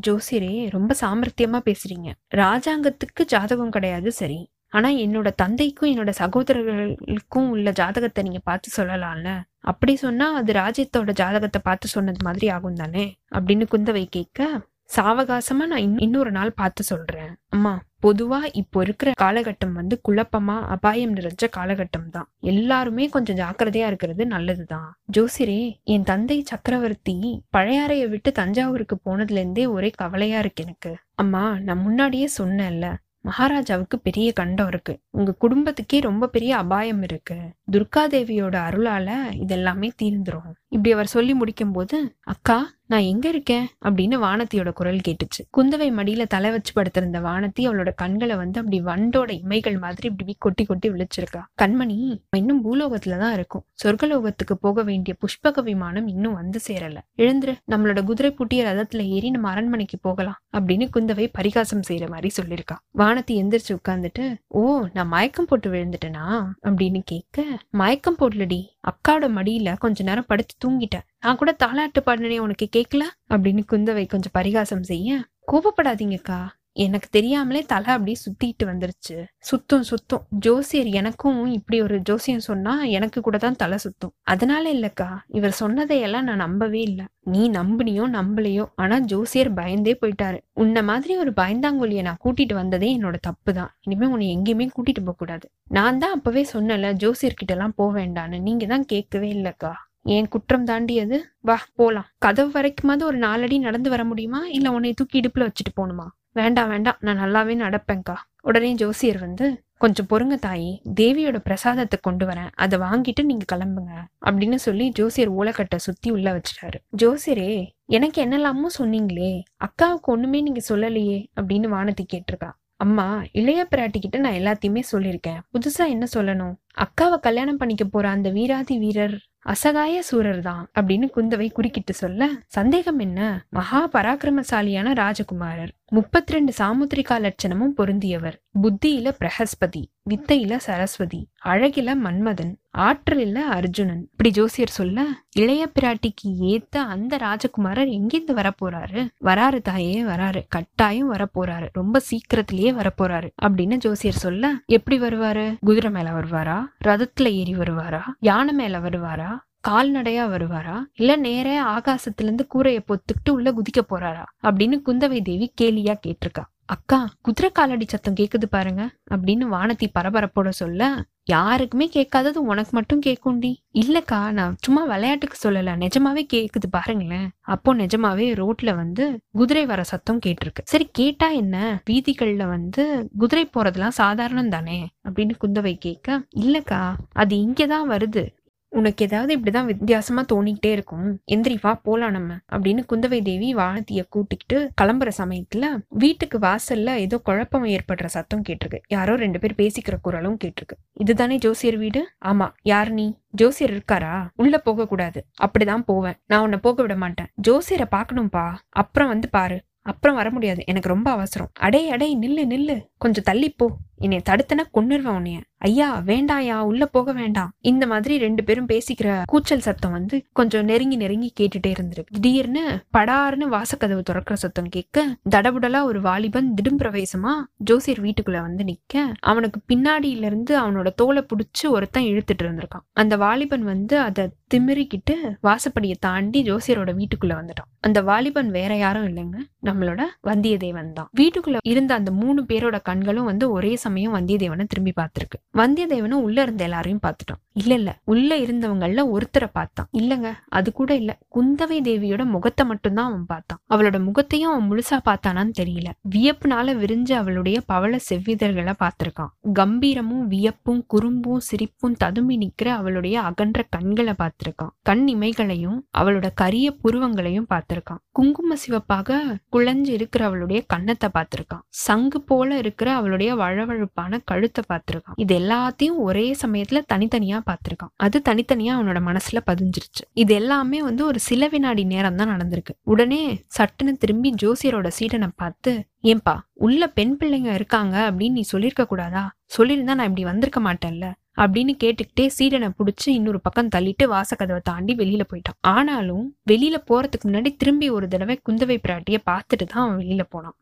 ஜோசியரே 0.06 0.70
ரொம்ப 0.70 0.94
சாமர்த்தியமா 1.00 1.60
பேசுறீங்க. 1.64 2.12
ராஜாங்கத்துக்கு 2.34 3.24
ஜாதகம் 3.26 3.70
கிடையாது 3.70 4.12
சரி. 4.12 4.54
ஆனா 4.68 4.88
என்னோட 4.90 5.30
தந்தைக்கும் 5.36 5.90
என்னோட 5.90 6.12
சகோதரர்களுக்கும் 6.18 7.48
உள்ள 7.48 7.70
ஜாதகத்தை 7.70 8.24
நீங்க 8.24 8.38
பார்த்து 8.38 8.84
சொல்லலாம்ல? 8.84 9.40
அப்படி 9.58 9.96
சொன்னா 9.96 10.34
அது 10.34 10.52
ராஜ்யத்தோட 10.52 11.10
ஜாதகத்தை 11.12 11.60
பார்த்து 11.64 11.88
சொன்னது 11.88 12.24
மாதிரி 12.24 12.48
ஆகும் 12.48 12.74
தானே? 12.74 13.18
அப்படின்னு 13.34 13.66
குந்தவை 13.70 14.06
கேட்க 14.10 14.60
சாவகாசமா 14.96 15.66
நான் 15.66 15.80
இன்- 15.80 16.02
இன்னொரு 16.02 16.30
நாள் 16.30 16.52
பார்த்து 16.52 16.82
சொல்றேன். 16.82 17.36
அம்மா 17.48 17.82
பொதுவா 18.02 18.48
இப்போ 18.52 18.80
இருக்கிற 18.80 19.12
காலகட்டம் 19.20 19.72
வந்து 19.72 20.00
குழப்பமா 20.08 20.60
அபாயம் 20.60 21.14
நிறைஞ்ச 21.14 21.44
காலகட்டம் 21.56 22.10
தான். 22.10 22.28
எல்லாருமே 22.40 23.08
கொஞ்சம் 23.08 23.36
ஜாக்கிரதையா 23.36 23.86
இருக்கிறது 23.86 24.26
நல்லதுதான் 24.26 24.98
ஜோசிரே 25.16 25.82
என் 25.82 26.02
தந்தை 26.02 26.42
சக்கரவர்த்தி 26.42 27.42
பழையாறைய 27.56 28.08
விட்டு 28.08 28.32
தஞ்சாவூருக்கு 28.32 28.98
போனதுல 29.04 29.30
இருந்தே 29.30 29.66
ஒரே 29.66 29.90
கவலையா 29.90 30.38
இருக்கு 30.38 30.62
எனக்கு. 30.62 30.96
அம்மா 31.14 31.58
நான் 31.58 31.78
முன்னாடியே 31.78 32.28
சொன்னேன்ல 32.38 32.94
மகாராஜாவுக்கு 33.26 33.98
பெரிய 33.98 34.32
கண்டம் 34.32 34.66
இருக்கு. 34.66 34.94
உங்க 35.10 35.34
குடும்பத்துக்கே 35.40 36.00
ரொம்ப 36.00 36.28
பெரிய 36.28 36.56
அபாயம் 36.56 37.02
இருக்கு. 37.02 37.36
துர்காதேவியோட 37.72 38.56
அருளால 38.68 39.08
இதெல்லாமே 39.46 39.88
தீர்ந்துரும். 40.02 40.50
இப்படி 40.68 40.92
அவர் 40.92 41.06
சொல்லி 41.06 41.34
முடிக்கும் 41.34 41.72
போது 41.72 42.14
அக்கா 42.22 42.74
நான் 42.88 43.00
எங்க 43.00 43.28
இருக்கேன்? 43.28 43.66
அப்படின்னு 43.84 44.16
வானத்தியோட 44.24 44.72
குரல் 44.72 45.00
கேட்டுச்சு. 45.08 45.40
குந்தவை 45.56 45.88
மடியில 45.90 46.26
தலை 46.26 46.50
வச்சு 46.50 46.72
படுத்திருந்த 46.72 47.20
வானத்தி 47.20 47.60
அவளோட 47.60 47.92
கண்களை 47.96 48.36
வந்து 48.36 48.60
அப்படி 48.60 48.80
வண்டோட 48.82 49.30
இமைகள் 49.44 49.78
மாதிரி 49.78 50.08
இப்படி 50.08 50.36
கொட்டி 50.38 50.64
கொட்டி 50.64 50.90
விழிச்சிருக்கா. 50.90 51.40
கண்மணி 51.62 52.20
இன்னும் 52.36 52.60
பூலோகத்துல 52.64 53.18
தான் 53.18 53.32
இருக்கும். 53.32 53.64
சொர்க்கலோகத்துக்கு 53.84 54.54
போக 54.60 54.82
வேண்டிய 54.82 55.16
புஷ்பக 55.20 55.62
விமானம் 55.62 56.06
இன்னும் 56.06 56.34
வந்து 56.34 56.60
சேரல. 56.68 56.98
எழுந்துரு 57.16 57.54
நம்மளோட 57.70 58.04
குதிரை 58.04 58.30
பூட்டிய 58.30 58.64
ரதத்துல 58.64 58.96
ஏறி 58.96 59.30
நம்ம 59.30 59.50
அரண்மனைக்கு 59.50 59.98
போகலாம் 59.98 60.38
அப்படின்னு 60.56 60.88
குந்தவை 60.96 61.28
பரிகாசம் 61.32 61.82
செய்யற 61.88 62.08
மாதிரி 62.08 62.30
சொல்லியிருக்கா 62.42 62.76
வானத்தி 62.98 63.36
எந்திரிச்சு 63.42 63.76
உட்கார்ந்துட்டு 63.78 64.34
ஓ 64.46 64.86
நான் 64.92 65.08
மயக்கம் 65.08 65.44
போட்டு 65.44 65.72
விழுந்துட்டேனா? 65.72 66.46
அப்படின்னு 66.62 67.00
கேட்க 67.04 67.44
மயக்கம் 67.70 68.16
போடலடி. 68.18 68.60
அக்காவோட 68.90 69.26
மடியில 69.38 69.78
கொஞ்ச 69.78 70.02
நேரம் 70.02 70.28
படுத்து 70.28 70.54
தூங்கிட்டேன். 70.64 71.06
நான் 71.20 71.36
கூட 71.36 71.56
தாலாட்டு 71.64 72.00
பாடினே 72.06 72.38
உனக்கு 72.38 72.68
கேட்கல 72.76 73.04
அப்படின்னு 73.28 73.62
குந்தவை 73.72 74.06
கொஞ்சம் 74.08 74.32
பரிகாசம் 74.32 74.82
செய்ய 74.82 75.18
கோபப்படாதீங்கக்கா 75.52 76.40
எனக்கு 76.76 77.08
தெரியாமலே 77.10 77.60
தலை 77.62 77.92
அப்படியே 77.92 78.16
சுத்திட்டு 78.24 78.64
வந்துருச்சு. 78.64 79.24
சுத்தம் 79.38 79.82
சுத்தம். 79.82 80.26
ஜோசியர் 80.30 80.86
எனக்கும் 80.86 81.46
இப்படி 81.46 81.82
ஒரு 81.82 82.00
ஜோசியம் 82.00 82.38
சொன்னா 82.38 82.82
எனக்கு 82.84 83.20
கூட 83.20 83.38
தான் 83.38 83.56
தலை 83.56 83.78
சுத்தும். 83.78 84.12
அதனால 84.22 84.72
இல்லக்கா 84.72 85.08
இவர் 85.28 85.54
சொன்னதையெல்லாம் 85.60 86.22
நான் 86.22 86.36
நம்பவே 86.36 86.80
இல்லை. 86.80 87.04
நீ 87.22 87.50
நம்புனியோ 87.50 88.04
நம்பலையோ. 88.18 88.66
ஆனா 88.74 88.98
ஜோசியர் 88.98 89.52
பயந்தே 89.54 89.98
போயிட்டாரு. 90.00 90.38
உன்ன 90.52 90.82
மாதிரி 90.82 91.16
ஒரு 91.16 91.32
பயந்தாங்கொல்லிய 91.36 92.02
நான் 92.02 92.22
கூட்டிட்டு 92.24 92.54
வந்ததே 92.54 92.98
என்னோட 92.98 93.16
தப்பு 93.20 93.52
தான். 93.52 93.72
இனிமே 93.80 94.06
உன்னை 94.06 94.28
எங்கேயுமே 94.36 94.68
கூட்டிட்டு 94.76 95.04
போக 95.04 95.16
கூடாது. 95.18 95.48
நான் 95.68 95.98
தான் 95.98 96.12
அப்பவே 96.12 96.46
சொன்னல 96.52 96.92
ஜோசியர் 96.92 97.34
கிட்ட 97.34 97.54
எல்லாம் 97.54 97.74
போக 97.74 98.00
வேண்டான்னு. 98.00 98.40
நீங்க 98.40 98.66
தான் 98.66 98.84
கேட்கவே 98.84 99.30
இல்லக்கா. 99.30 99.72
என் 100.02 100.28
குற்றம் 100.28 100.64
தாண்டியது? 100.64 101.16
வா 101.40 101.56
போலாம். 101.74 102.06
கதவு 102.18 102.50
வரைக்குமாவது 102.60 103.02
ஒரு 103.02 103.18
நாலடி 103.18 103.58
நடந்து 103.58 103.90
வர 103.90 104.04
முடியுமா? 104.04 104.46
இல்ல 104.48 104.72
உன்னை 104.72 104.92
தூக்கி 104.92 105.20
இடுப்புல 105.20 105.46
வச்சுட்டு 105.48 105.72
போகணுமா? 105.76 106.06
வேண்டாம் 106.36 106.68
வேண்டாம். 106.68 106.96
நான் 107.00 107.18
நல்லாவே 107.18 107.54
நடப்பேன்க்கா. 107.54 108.14
உடனே 108.40 108.72
ஜோசியர் 108.72 109.18
வந்து 109.18 109.62
கொஞ்சம் 109.78 110.06
பொறுங்க 110.10 110.38
தாயி. 110.46 110.80
தேவியோட 110.94 111.38
பிரசாதத்தை 111.38 111.98
கொண்டு 112.02 112.26
வரேன். 112.26 112.50
அதை 112.54 112.78
வாங்கிட்டு 112.78 113.22
நீங்க 113.22 113.56
கிளம்புங்க. 113.56 113.92
அப்படின்னு 114.26 114.54
சொல்லி 114.54 114.88
ஜோசியர் 114.88 115.32
ஓலக்கட்டை 115.32 115.76
சுத்தி 115.76 116.10
உள்ள 116.10 116.40
வச்சிட்டாரு. 116.40 116.78
ஜோசியரே 117.02 117.70
எனக்கு 117.86 118.24
என்னெல்லாமோ 118.26 118.68
சொன்னீங்களே. 118.78 119.42
அக்காவுக்கு 119.66 120.12
ஒண்ணுமே 120.14 120.40
நீங்க 120.40 120.60
சொல்லலையே. 120.68 121.18
அப்படின்னு 121.40 121.72
வானதி 121.74 122.04
கேட்டிருக்கா. 122.12 122.50
அம்மா 122.76 123.22
இளைய 123.32 123.66
பிராட்டி 123.70 123.98
கிட்ட 124.00 124.18
நான் 124.18 124.32
எல்லாத்தையுமே 124.32 124.82
சொல்லியிருக்கேன். 124.92 125.40
புதுசா 125.52 125.88
என்ன 125.88 126.06
சொல்லணும்? 126.16 126.54
அக்காவை 126.76 127.18
கல்யாணம் 127.20 127.56
பண்ணிக்க 127.56 127.84
போற 127.84 128.08
அந்த 128.08 128.30
வீராதி 128.30 128.78
வீரர் 128.78 129.16
அசகாய 129.46 129.98
சூரர் 129.98 130.40
தான். 130.40 130.68
அப்படின்னு 130.80 131.08
குந்தவை 131.16 131.52
குறுக்கிட்டு 131.52 131.92
சொல்ல 131.92 132.28
சந்தேகம் 132.46 132.98
என்ன? 132.98 133.46
மகா 133.50 133.88
பராக்கிரமசாலியான 133.88 134.92
ராஜகுமாரர். 134.94 135.74
முப்பத்தி 135.90 136.32
ரெண்டு 136.32 136.52
சாமுத்திரிகா 136.58 137.18
லட்சணமும் 137.18 137.72
பொருந்தியவர். 137.76 138.32
புத்தியில 138.62 139.12
பிரகஸ்பதி 139.18 139.84
வித்தையில 140.10 140.56
சரஸ்வதி 140.56 141.28
அழகில 141.44 141.94
மன்மதன் 142.04 142.54
ஆற்றலில 142.78 143.34
அர்ஜுனன். 143.34 144.08
இப்படி 144.10 144.30
ஜோசியர் 144.30 144.68
சொல்ல 144.68 145.04
இளைய 145.36 145.70
பிராட்டிக்கு 145.80 146.28
ஏத்த 146.40 146.76
அந்த 146.76 147.16
ராஜகுமாரர் 147.16 147.88
எங்கிருந்து 147.88 148.34
வரப்போறாரு? 148.34 149.08
வராரு 149.24 149.62
தாயே 149.62 150.02
வராரு. 150.02 150.42
கட்டாயம் 150.48 151.14
வரப்போறாரு. 151.14 151.68
ரொம்ப 151.72 151.98
சீக்கிரத்திலேயே 151.98 152.72
வரப்போறாரு. 152.72 153.30
அப்படின்னு 153.42 153.76
ஜோசியர் 153.76 154.16
சொல்ல 154.16 154.52
எப்படி 154.66 155.00
வருவாரு? 155.00 155.56
குதிரை 155.60 155.90
மேல 155.90 156.10
வருவாரா? 156.10 156.62
ரதத்துல 156.84 157.32
ஏறி 157.32 157.54
வருவாரா? 157.54 158.00
யானை 158.20 158.54
மேல 158.54 158.78
வருவாரா? 158.78 159.38
கால்நடையா 159.68 160.24
வருவாரா? 160.26 160.82
இல்ல 160.94 161.16
நேரே 161.16 161.60
ஆகாசத்திலிருந்து 161.60 162.46
கூரையை 162.46 162.84
பொத்துக்கிட்டு 162.86 163.30
உள்ள 163.30 163.52
குதிக்க 163.52 163.80
போறாரா? 163.80 164.24
அப்படின்னு 164.42 164.80
குந்தவை 164.86 165.22
தேவி 165.22 165.52
கேலியா 165.60 165.94
கேட்டிருக்கா. 166.06 166.44
அக்கா 166.64 167.08
குதிரை 167.20 167.50
காலடி 167.50 167.84
சத்தம் 167.88 168.14
கேக்குது 168.14 168.44
பாருங்க 168.50 168.90
அப்படின்னு 169.10 169.44
வானதி 169.50 169.86
பரபரப்போட 169.98 170.48
சொல்ல 170.48 171.04
யாருக்குமே 171.24 171.88
கேட்காதது 171.88 172.42
உனக்கு 172.42 172.70
மட்டும் 172.72 173.00
கேட்கும்டி 173.06 173.56
இல்லக்கா 173.74 174.30
நான் 174.30 174.56
சும்மா 174.60 174.84
விளையாட்டுக்கு 174.84 175.50
சொல்லல 175.50 175.76
நிஜமாவே 175.76 176.26
கேக்குது 176.32 176.66
பாருங்களேன். 176.70 177.30
அப்போ 177.40 177.74
நிஜமாவே 177.74 178.26
ரோட்ல 178.34 178.74
வந்து 178.74 179.18
குதிரை 179.32 179.66
வர 179.66 179.82
சத்தம் 179.82 180.18
கேட்டிருக்கு. 180.26 180.62
சரி 180.64 180.88
கேட்டா 180.92 181.28
என்ன? 181.28 181.82
வீதிகள்ல 181.90 182.48
வந்து 182.48 183.08
குதிரை 183.18 183.50
போறதெல்லாம் 183.54 183.88
சாதாரணம் 183.88 184.48
தானே? 184.48 184.88
அப்படின்னு 185.08 185.34
குந்தவை 185.46 185.76
கேட்க 185.78 186.22
இல்லக்கா 186.36 186.94
அது 187.12 187.36
இங்கதான் 187.36 187.86
வருது. 187.88 188.35
உனக்கு 188.68 189.04
ஏதாவது 189.04 189.38
இப்படிதான் 189.38 189.64
வித்தியாசமா 189.64 190.24
தோணிக்கிட்டே 190.32 190.70
இருக்கும். 190.70 191.20
எந்திரி 191.32 191.56
வா 191.60 191.74
போலாம் 191.74 192.10
நம்ம 192.10 192.34
அப்படின்னு 192.52 192.84
குந்தவை 192.92 193.22
தேவி 193.22 193.54
வானத்திய 193.54 194.04
கூட்டிக்கிட்டு 194.08 194.70
கிளம்புற 194.82 195.10
சமயத்துல 195.18 195.64
வீட்டுக்கு 195.88 196.38
வாசல்ல 196.38 196.94
ஏதோ 196.94 197.18
குழப்பம் 197.18 197.64
ஏற்படுற 197.64 198.06
சத்தம் 198.06 198.42
கேட்டிருக்கு. 198.48 198.78
யாரோ 198.88 199.16
ரெண்டு 199.16 199.38
பேர் 199.38 199.54
பேசிக்கிற 199.56 199.94
குரலும் 200.02 200.38
கேட்டிருக்கு. 200.44 200.76
இதுதானே 200.92 201.38
ஜோசியர் 201.38 201.76
வீடு? 201.76 202.10
ஆமா. 202.24 202.52
யார் 202.62 202.90
நீ? 202.90 203.16
ஜோசியர் 203.28 203.72
இருக்காரா? 203.72 204.28
உள்ள 204.36 204.58
போக 204.58 204.86
கூடாது. 204.86 205.26
அப்படிதான் 205.42 205.82
போவேன். 205.86 206.14
நான் 206.26 206.40
உன்னை 206.40 206.58
போக 206.58 206.82
விட 206.82 206.96
மாட்டேன். 206.96 207.26
ஜோசியரை 207.48 207.84
பாக்கணும்பா 207.96 208.54
அப்புறம் 208.68 209.08
வந்து 209.08 209.28
பாரு. 209.28 209.62
அப்புறம் 209.82 210.16
வர 210.16 210.30
முடியாது. 210.30 210.62
எனக்கு 210.66 210.88
ரொம்ப 210.88 211.10
அவசரம். 211.10 211.50
அடே 211.60 211.90
அடே 211.90 212.18
நில்லு 212.18 212.52
நில்லு. 212.52 212.86
கொஞ்சம் 212.98 213.24
தள்ளிப்போ 213.30 213.52
போ. 213.56 213.76
என்னை 213.98 214.22
தடுத்தன 214.30 214.62
கொன்னுருவேன் 214.74 215.16
உன்னைய. 215.18 215.40
ஐயா 215.58 216.02
வேண்டாயா 216.06 216.54
உள்ள 216.54 216.86
போக 216.86 217.12
வேண்டாம். 217.12 217.52
இந்த 217.60 217.86
மாதிரி 217.86 218.18
ரெண்டு 218.18 218.44
பேரும் 218.44 218.68
பேசிக்கிற 218.68 219.22
கூச்சல் 219.26 219.60
சத்தம் 219.60 219.92
வந்து 219.92 220.24
கொஞ்சம் 220.32 220.64
நெருங்கி 220.64 220.96
நெருங்கி 220.96 221.32
கேட்டுட்டே 221.40 221.66
இருந்திருக்கு. 221.66 222.20
திடீர்னு 222.20 222.84
படார்னு 222.98 223.46
வாசக்கதவு 223.50 224.02
துறக்கிற 224.10 224.32
சத்தம் 224.32 224.68
கேட்க 224.68 225.16
தடபுடலா 225.30 225.82
ஒரு 225.82 226.00
வாலிபன் 226.00 226.54
திடும் 226.54 226.80
பிரவேசமா 226.82 227.32
ஜோசியர் 227.56 228.02
வீட்டுக்குள்ள 228.02 228.40
வந்து 228.40 228.64
நிக்க 228.64 229.14
அவனுக்கு 229.20 229.60
பின்னாடியில 229.68 230.24
இருந்து 230.24 230.60
அவனோட 230.60 230.88
தோலை 230.94 231.26
புடிச்சு 231.26 231.68
ஒருத்தன் 231.68 232.04
இழுத்துட்டு 232.04 232.42
இருந்திருக்கான். 232.42 232.84
அந்த 232.92 233.16
வாலிபன் 233.16 233.62
வந்து 233.62 233.98
அதை 233.98 234.30
திமிரிக்கிட்டு 234.54 235.14
வாசப்படியை 235.42 235.94
தாண்டி 236.00 236.42
ஜோசியரோட 236.42 236.92
வீட்டுக்குள்ள 236.92 237.34
வந்துட்டான். 237.40 237.70
அந்த 237.80 238.02
வாலிபன் 238.02 238.50
வேற 238.50 238.76
யாரும் 238.76 239.06
இல்லைங்க. 239.06 239.36
நம்மளோட 239.64 240.02
வந்தியத்தேவன் 240.24 240.92
தான். 240.92 241.10
வீட்டுக்குள்ள 241.20 241.56
இருந்த 241.62 241.94
அந்த 241.94 242.10
மூணு 242.10 242.42
பேரோட 242.42 242.82
கண்களும் 242.82 243.24
வந்து 243.24 243.50
ஒரே 243.50 243.76
சமயம் 243.86 244.14
வந்தியத்தேவனை 244.14 244.64
திரும்பி 244.64 244.92
பார்த்திருக்கு. 244.96 245.38
வந்தியத்தேவனும் 245.54 246.24
உள்ள 246.26 246.38
இருந்த 246.42 246.62
எல்லாரையும் 246.64 247.04
பார்த்துட்டான். 247.06 247.42
இல்ல 247.56 247.74
இல்ல. 247.74 248.00
உள்ள 248.04 248.38
இருந்தவங்கள 248.38 249.02
ஒருத்தரை 249.10 249.48
பார்த்தான். 249.52 249.88
இல்லங்க 249.92 250.28
அது 250.48 250.72
கூட 250.72 250.94
இல்ல. 250.94 251.18
குந்தவை 251.34 251.78
தேவியோட 251.80 252.24
முகத்தை 252.24 252.66
மட்டும்தான் 252.66 253.06
அவன் 253.06 253.26
பார்த்தான். 253.26 253.60
அவளோட 253.74 254.04
முகத்தையும் 254.04 254.50
அவன் 254.50 254.68
முழுசா 254.70 254.98
பார்த்தானான்னு 255.04 255.54
தெரியல. 255.60 255.90
வியப்புனால 256.10 256.74
விரிஞ்ச 256.76 257.12
அவளுடைய 257.12 257.60
பவள 257.66 257.98
செவ்விதழ்களை 258.08 258.74
பார்த்திருக்கான். 258.78 259.32
கம்பீரமும் 259.54 260.26
வியப்பும் 260.26 260.86
குறும்பும் 260.86 261.40
சிரிப்பும் 261.40 261.96
ததுமி 262.04 262.36
நிக்கிற 262.36 262.68
அவளுடைய 262.70 263.20
அகன்ற 263.20 263.62
கண்களை 263.70 264.14
பார்த்திருக்கான். 264.18 264.72
கண் 264.82 265.06
இமைகளையும் 265.08 265.78
அவளோட 265.98 266.26
கரிய 266.34 266.76
புருவங்களையும் 266.84 267.48
பார்த்திருக்கான். 267.54 268.02
குங்கும 268.12 268.56
சிவப்பாக 268.56 269.18
குழஞ்சு 269.52 269.88
இருக்கிற 269.88 270.24
அவளுடைய 270.24 270.64
கன்னத்தை 270.66 271.10
பார்த்திருக்கான். 271.14 271.64
சங்கு 271.68 272.20
போல 272.20 272.56
இருக்கிற 272.56 272.94
அவளுடைய 272.94 273.34
வழவழுப்பான 273.34 274.20
கழுத்தை 274.24 274.64
பார்த்திருக்கான். 274.68 275.16
இது 275.16 275.38
எல்லாத்தையும் 275.38 275.98
ஒரே 275.98 276.36
சமயத்துல 276.42 276.82
தனித்தனியா 276.92 277.44
பார்த்துருக்கான். 277.46 277.92
அது 277.96 278.22
தனித்தனியா 278.28 278.72
அவனோட 278.76 279.00
மனசுல 279.08 279.40
பதிஞ்சிருச்சு. 279.50 280.02
இது 280.12 280.34
எல்லாமே 280.34 280.82
வந்து 280.82 281.06
ஒரு 281.06 281.18
சில 281.18 281.48
வினாடி 281.48 281.84
நேரம் 281.84 282.16
தான் 282.16 282.32
நடந்திருக்கு. 282.34 282.74
உடனே 282.82 283.20
சட்டுன்னு 283.58 283.92
திரும்பி 283.92 284.32
ஜோசியரோட 284.42 284.90
சீடனை 284.98 285.28
பார்த்து 285.36 285.72
ஏன்பா 286.04 286.34
உள்ள 286.52 286.86
பெண் 286.86 287.16
பிள்ளைங்க 287.20 287.52
இருக்காங்க 287.54 288.10
அப்படின்னு 288.10 288.38
நீ 288.40 288.40
சொல்லியிருக்க 288.40 288.84
கூடாதா? 288.86 289.24
சொல்லியிருந்தா 289.58 289.94
நான் 289.94 290.10
இப்படி 290.10 290.24
வந்திருக்க 290.24 290.60
மாட்டேன்ல? 290.60 291.06
அப்படின்னு 291.36 291.72
கேட்டுக்கிட்டே 291.84 292.26
சீடனை 292.38 292.68
புடிச்சு 292.78 293.08
இன்னொரு 293.08 293.40
பக்கம் 293.40 293.68
தள்ளிட்டு 293.68 294.04
வாசக்கதவை 294.04 294.60
தாண்டி 294.62 294.94
வெளியில 294.94 295.24
போயிட்டான். 295.30 295.58
ஆனாலும் 295.60 296.36
வெளியில 296.50 296.76
போறதுக்கு 296.90 297.26
முன்னாடி 297.26 297.50
திரும்பி 297.56 297.88
ஒரு 297.90 298.08
தடவை 298.08 298.36
குந்தவை 298.48 298.78
பிராட்டிய 298.86 299.18
பார்த்துட்டு 299.30 299.66
தான் 299.66 299.84
அவன் 299.84 299.98
வெளியில 299.98 300.22
போனான். 300.28 300.56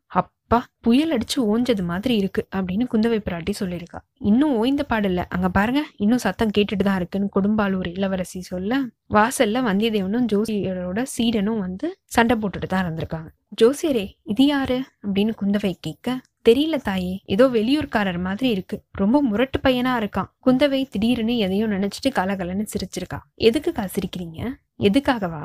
அப்பா 0.55 0.67
புயல் 0.79 1.13
அடிச்சு 1.17 1.37
ஓஞ்சது 1.37 1.83
மாதிரி 1.83 2.15
இருக்கு 2.15 2.47
அப்படின்னு 2.55 2.85
குந்தவை 2.93 3.17
பிராட்டி 3.27 3.53
சொல்லியிருக்கா. 3.59 3.99
இன்னும் 4.19 4.53
ஓய்ந்த 4.55 4.85
பாடல்ல 4.89 5.21
அங்க 5.29 5.49
பாருங்க 5.49 5.81
இன்னும் 5.95 6.17
சத்தம் 6.17 6.51
கேட்டுட்டு 6.57 6.83
தான் 6.83 6.95
இருக்குன்னு 6.95 7.29
கொடும்பாலூர் 7.35 7.87
இளவரசி 7.87 8.41
சொல்ல 8.41 8.79
வாசல்ல 9.13 9.63
வந்தியத்தேவனும் 9.69 10.27
ஜோசியரோட 10.33 11.03
சீடனும் 11.03 11.59
வந்து 11.59 11.97
சண்டை 12.05 12.37
போட்டுட்டு 12.37 12.67
தான் 12.67 12.85
இருந்திருக்காங்க. 12.85 13.29
ஜோசியரே 13.61 14.05
இது 14.23 14.45
யாரு? 14.45 14.83
அப்படின்னு 15.07 15.33
குந்தவை 15.41 15.73
கேட்க 15.81 16.17
தெரியல 16.49 16.75
தாயே 16.83 17.13
ஏதோ 17.25 17.47
வெளியூர்காரர் 17.47 18.19
மாதிரி 18.19 18.49
இருக்கு. 18.49 18.77
ரொம்ப 18.91 19.21
முரட்டு 19.21 19.59
பையனா 19.63 19.93
இருக்கான். 20.01 20.29
குந்தவை 20.45 20.85
திடீர்னு 20.89 21.37
எதையும் 21.37 21.71
நினைச்சிட்டு 21.71 22.11
கலகலன்னு 22.15 22.65
சிரிச்சிருக்கா. 22.73 23.19
எதுக்குக்கா 23.39 23.85
சிரிக்கிறீங்க? 23.95 24.39
எதுக்காகவா? 24.79 25.43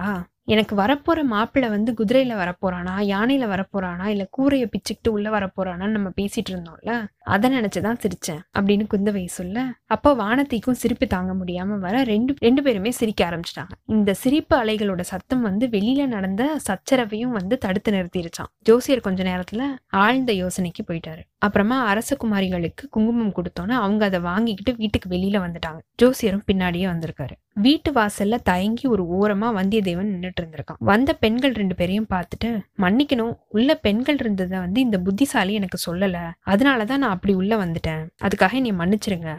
எனக்கு 0.50 0.76
வரப்போற 0.76 1.22
மாப்பிள்ளை 1.22 1.70
வந்து 1.70 1.94
குதிரையில 1.98 2.34
வரப்போறானா 2.42 2.96
யானையில 2.98 3.44
வரப்போறானா 3.46 4.06
இல்ல 4.06 4.28
கூரையை 4.30 4.68
பிச்சுக்கிட்டு 4.68 5.08
உள்ள 5.08 5.30
வரப்போறானான்னு 5.30 5.86
நம்ம 5.86 6.08
பேசிட்டு 6.08 6.50
இருந்தோம்ல 6.50 7.06
அதை 7.22 7.50
நினைச்சுதான் 7.52 8.00
சிரிச்சேன் 8.00 8.40
அப்படின்னு 8.58 8.86
குந்தவை 8.94 9.26
சொல்ல 9.26 9.64
அப்போ 9.86 10.14
வானத்திக்கும் 10.14 10.74
சிரிப்பு 10.74 11.06
தாங்க 11.06 11.44
முடியாம 11.44 11.78
வர 11.78 12.02
ரெண்டு 12.02 12.34
ரெண்டு 12.38 12.62
பேருமே 12.62 12.90
சிரிக்க 12.90 13.30
ஆரம்பிச்சிட்டாங்க. 13.30 13.72
இந்த 13.86 14.14
சிரிப்பு 14.14 14.64
அலைகளோட 14.64 15.00
சத்தம் 15.00 15.40
வந்து 15.40 15.66
வெளியில 15.66 16.06
நடந்த 16.06 16.60
சச்சரவையும் 16.66 17.30
வந்து 17.30 17.58
தடுத்து 17.58 17.92
நிறுத்திருச்சான் 17.92 18.50
ஜோசியர் 18.58 19.00
கொஞ்ச 19.00 19.22
நேரத்துல 19.22 19.62
ஆழ்ந்த 19.88 20.32
யோசனைக்கு 20.32 20.84
போயிட்டாரு. 20.86 21.22
அப்புறமா 21.38 21.94
அரசகுமாரிகளுக்கு 21.94 22.88
குங்குமம் 22.90 23.32
கொடுத்தோன்னே 23.32 23.70
அவங்க 23.70 24.04
அதை 24.04 24.20
வாங்கிக்கிட்டு 24.20 24.74
வீட்டுக்கு 24.76 25.08
வெளியில 25.08 25.42
வந்துட்டாங்க. 25.42 25.78
ஜோசியரும் 26.02 26.42
பின்னாடியே 26.52 26.86
வந்திருக்காரு. 26.86 27.36
வீட்டு 27.54 27.92
வாசல்ல 27.92 28.38
தயங்கி 28.42 28.88
ஒரு 28.88 29.04
ஓரமா 29.20 29.42
வந்தியத்தேவன் 29.42 30.10
நின்றுட்டு 30.12 30.39
நின்னுட்டு 30.40 30.54
இருந்திருக்கான். 30.54 30.76
வந்த 30.78 31.12
பெண்கள் 31.12 31.52
ரெண்டு 31.52 31.74
பேரையும் 31.74 32.06
பார்த்துட்டு 32.10 32.60
மன்னிக்கணும் 32.78 33.36
உள்ள 33.48 33.74
பெண்கள் 33.74 34.16
இருந்ததை 34.18 34.58
வந்து 34.58 34.80
இந்த 34.80 34.98
புத்திசாலி 34.98 35.54
எனக்கு 35.54 35.78
சொல்லல. 35.92 36.30
அதனாலதான் 36.46 36.96
நான் 36.96 37.02
அப்படி 37.02 37.34
உள்ள 37.34 37.66
வந்துட்டேன். 37.66 38.08
அதுக்காக 38.22 38.52
என்னை 38.52 38.72
மன்னிச்சிருங்க. 38.72 39.36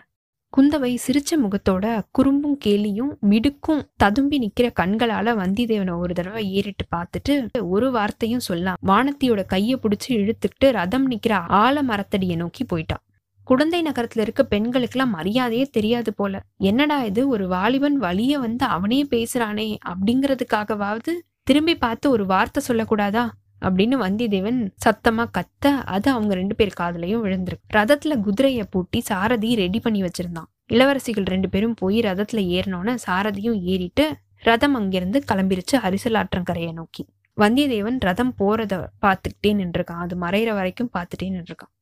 குந்தவை 0.58 0.98
சிரிச்ச 1.08 1.32
முகத்தோட 1.44 2.02
குறும்பும் 2.12 2.58
கேலியும் 2.66 3.20
மிடுக்கும் 3.20 3.84
ததும்பி 3.98 4.38
நிக்கிற 4.40 4.70
கண்களால 4.80 5.34
வந்திதேவனை 5.36 5.98
ஒரு 5.98 6.14
தடவை 6.14 6.54
ஏறிட்டு 6.54 6.86
பார்த்துட்டு 6.96 7.48
ஒரு 7.68 7.92
வார்த்தையும் 7.92 8.42
சொல்லாம் 8.50 8.74
வானத்தியோட 8.88 9.46
கையை 9.46 9.80
பிடிச்சி 9.82 10.10
இழுத்துக்கிட்டு 10.10 10.72
ரதம் 10.72 11.12
நிக்கிற 11.12 11.40
ஆல 11.50 11.82
மரத்தடியை 11.88 12.36
நோக்கி 12.36 12.66
போயிட்டான். 12.66 13.04
குடந்தை 13.44 13.82
நகரத்துல 13.82 14.20
இருக்க 14.20 14.48
பெண்களுக்கெல்லாம் 14.50 15.14
மரியாதையே 15.14 15.66
தெரியாது 15.72 16.14
போல. 16.14 16.42
என்னடா 16.58 17.04
இது? 17.04 17.28
ஒரு 17.28 17.48
வாலிபன் 17.48 17.98
வழிய 17.98 18.40
வந்து 18.40 18.66
அவனே 18.66 19.04
பேசுறானே 19.04 19.78
அப்படிங்கறதுக்காகவாவது 19.86 21.12
திரும்பி 21.44 21.76
பார்த்து 21.76 22.10
ஒரு 22.10 22.26
வார்த்தை 22.26 22.64
சொல்லக்கூடாதா? 22.68 23.30
அப்படின்னு 23.62 23.96
வந்தியத்தேவன் 24.02 24.70
சத்தமா 24.86 25.26
கத்த 25.38 25.68
அது 25.68 26.12
அவங்க 26.12 26.34
ரெண்டு 26.34 26.56
பேர் 26.56 26.74
காதுலயும் 26.80 27.24
விழுந்திருக்கு. 27.24 27.76
ரதத்துல 27.76 28.20
குதிரைய 28.20 28.64
பூட்டி 28.70 29.00
சாரதி 29.00 29.56
ரெடி 29.56 29.80
பண்ணி 29.80 30.02
வச்சிருந்தான். 30.02 30.50
இளவரசிகள் 30.74 31.26
ரெண்டு 31.26 31.50
பேரும் 31.50 31.74
போய் 31.74 32.00
ரதத்துல 32.00 32.44
ஏறினோன்னு 32.56 32.96
சாரதியும் 33.10 33.62
ஏறிட்டு 33.62 34.16
ரதம் 34.38 34.74
அங்கிருந்து 34.74 35.24
கிளம்பிருச்சு 35.32 35.72
அரிசலாற்றங்கரையை 35.72 36.74
நோக்கி. 36.74 37.06
வந்தியத்தேவன் 37.38 37.98
ரதம் 38.00 38.34
போறத 38.40 38.86
பார்த்துக்கிட்டே 39.02 39.48
நின்றுருக்கான். 39.48 40.00
அது 40.00 40.16
மறையிற 40.16 40.54
வரைக்கும் 40.54 40.90
பார்த்துட்டே 40.98 41.24
நின்றுருக்கான். 41.24 41.81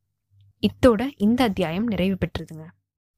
இத்தோட 0.67 1.11
இந்த 1.17 1.43
அத்தியாயம் 1.43 1.87
நிறைவு 1.87 2.17
பெற்றதுங்க. 2.17 2.65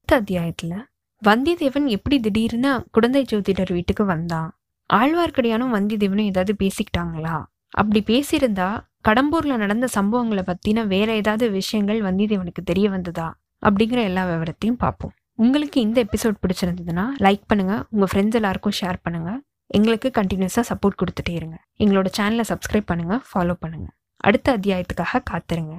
அடுத்த 0.00 0.12
அத்தியாயத்துல 0.20 0.82
வந்தியத்தேவன் 1.26 1.86
எப்படி 1.86 2.20
திடீர்னு 2.20 2.86
குழந்தை 2.90 3.24
ஜோதிடர் 3.32 3.72
வீட்டுக்கு 3.72 4.04
வந்தான் 4.04 4.58
ஆழ்வார்க்கடியானும் 4.94 5.74
வந்தியத்தேவனும் 5.74 6.24
ஏதாவது 6.24 6.56
பேசிக்கிட்டாங்களா? 6.58 7.44
அப்படி 7.68 8.02
பேசியிருந்தா 8.06 8.80
கடம்பூர்ல 9.08 9.56
நடந்த 9.56 9.88
சம்பவங்களை 9.94 10.42
பத்தின 10.46 10.86
வேற 10.86 11.14
ஏதாவது 11.14 11.50
விஷயங்கள் 11.50 12.00
வந்தியத்தேவனுக்கு 12.00 12.62
தெரிய 12.64 12.90
வந்ததா? 12.90 13.40
அப்படிங்கிற 13.66 14.02
எல்லா 14.02 14.28
விவரத்தையும் 14.28 14.78
பார்ப்போம். 14.78 15.12
உங்களுக்கு 15.34 15.80
இந்த 15.80 16.04
எபிசோட் 16.04 16.34
பிடிச்சிருந்ததுன்னா 16.42 17.04
லைக் 17.18 17.42
பண்ணுங்க 17.46 17.86
உங்க 17.90 18.06
ஃப்ரெண்ட்ஸ் 18.12 18.34
எல்லாருக்கும் 18.34 18.72
ஷேர் 18.80 18.96
பண்ணுங்க. 19.02 19.40
எங்களுக்கு 19.66 20.10
கண்டினியூஸாக 20.14 20.68
சப்போர்ட் 20.68 21.00
கொடுத்துட்டே 21.02 21.34
இருங்க. 21.34 21.58
எங்களோட 21.78 22.06
சேனலை 22.18 22.44
சப்ஸ்கிரைப் 22.48 22.86
பண்ணுங்க 22.86 23.22
ஃபாலோ 23.34 23.52
பண்ணுங்க. 23.52 23.88
அடுத்த 24.16 24.58
அத்தியாயத்துக்காக 24.58 25.20
காத்திருங்க. 25.30 25.78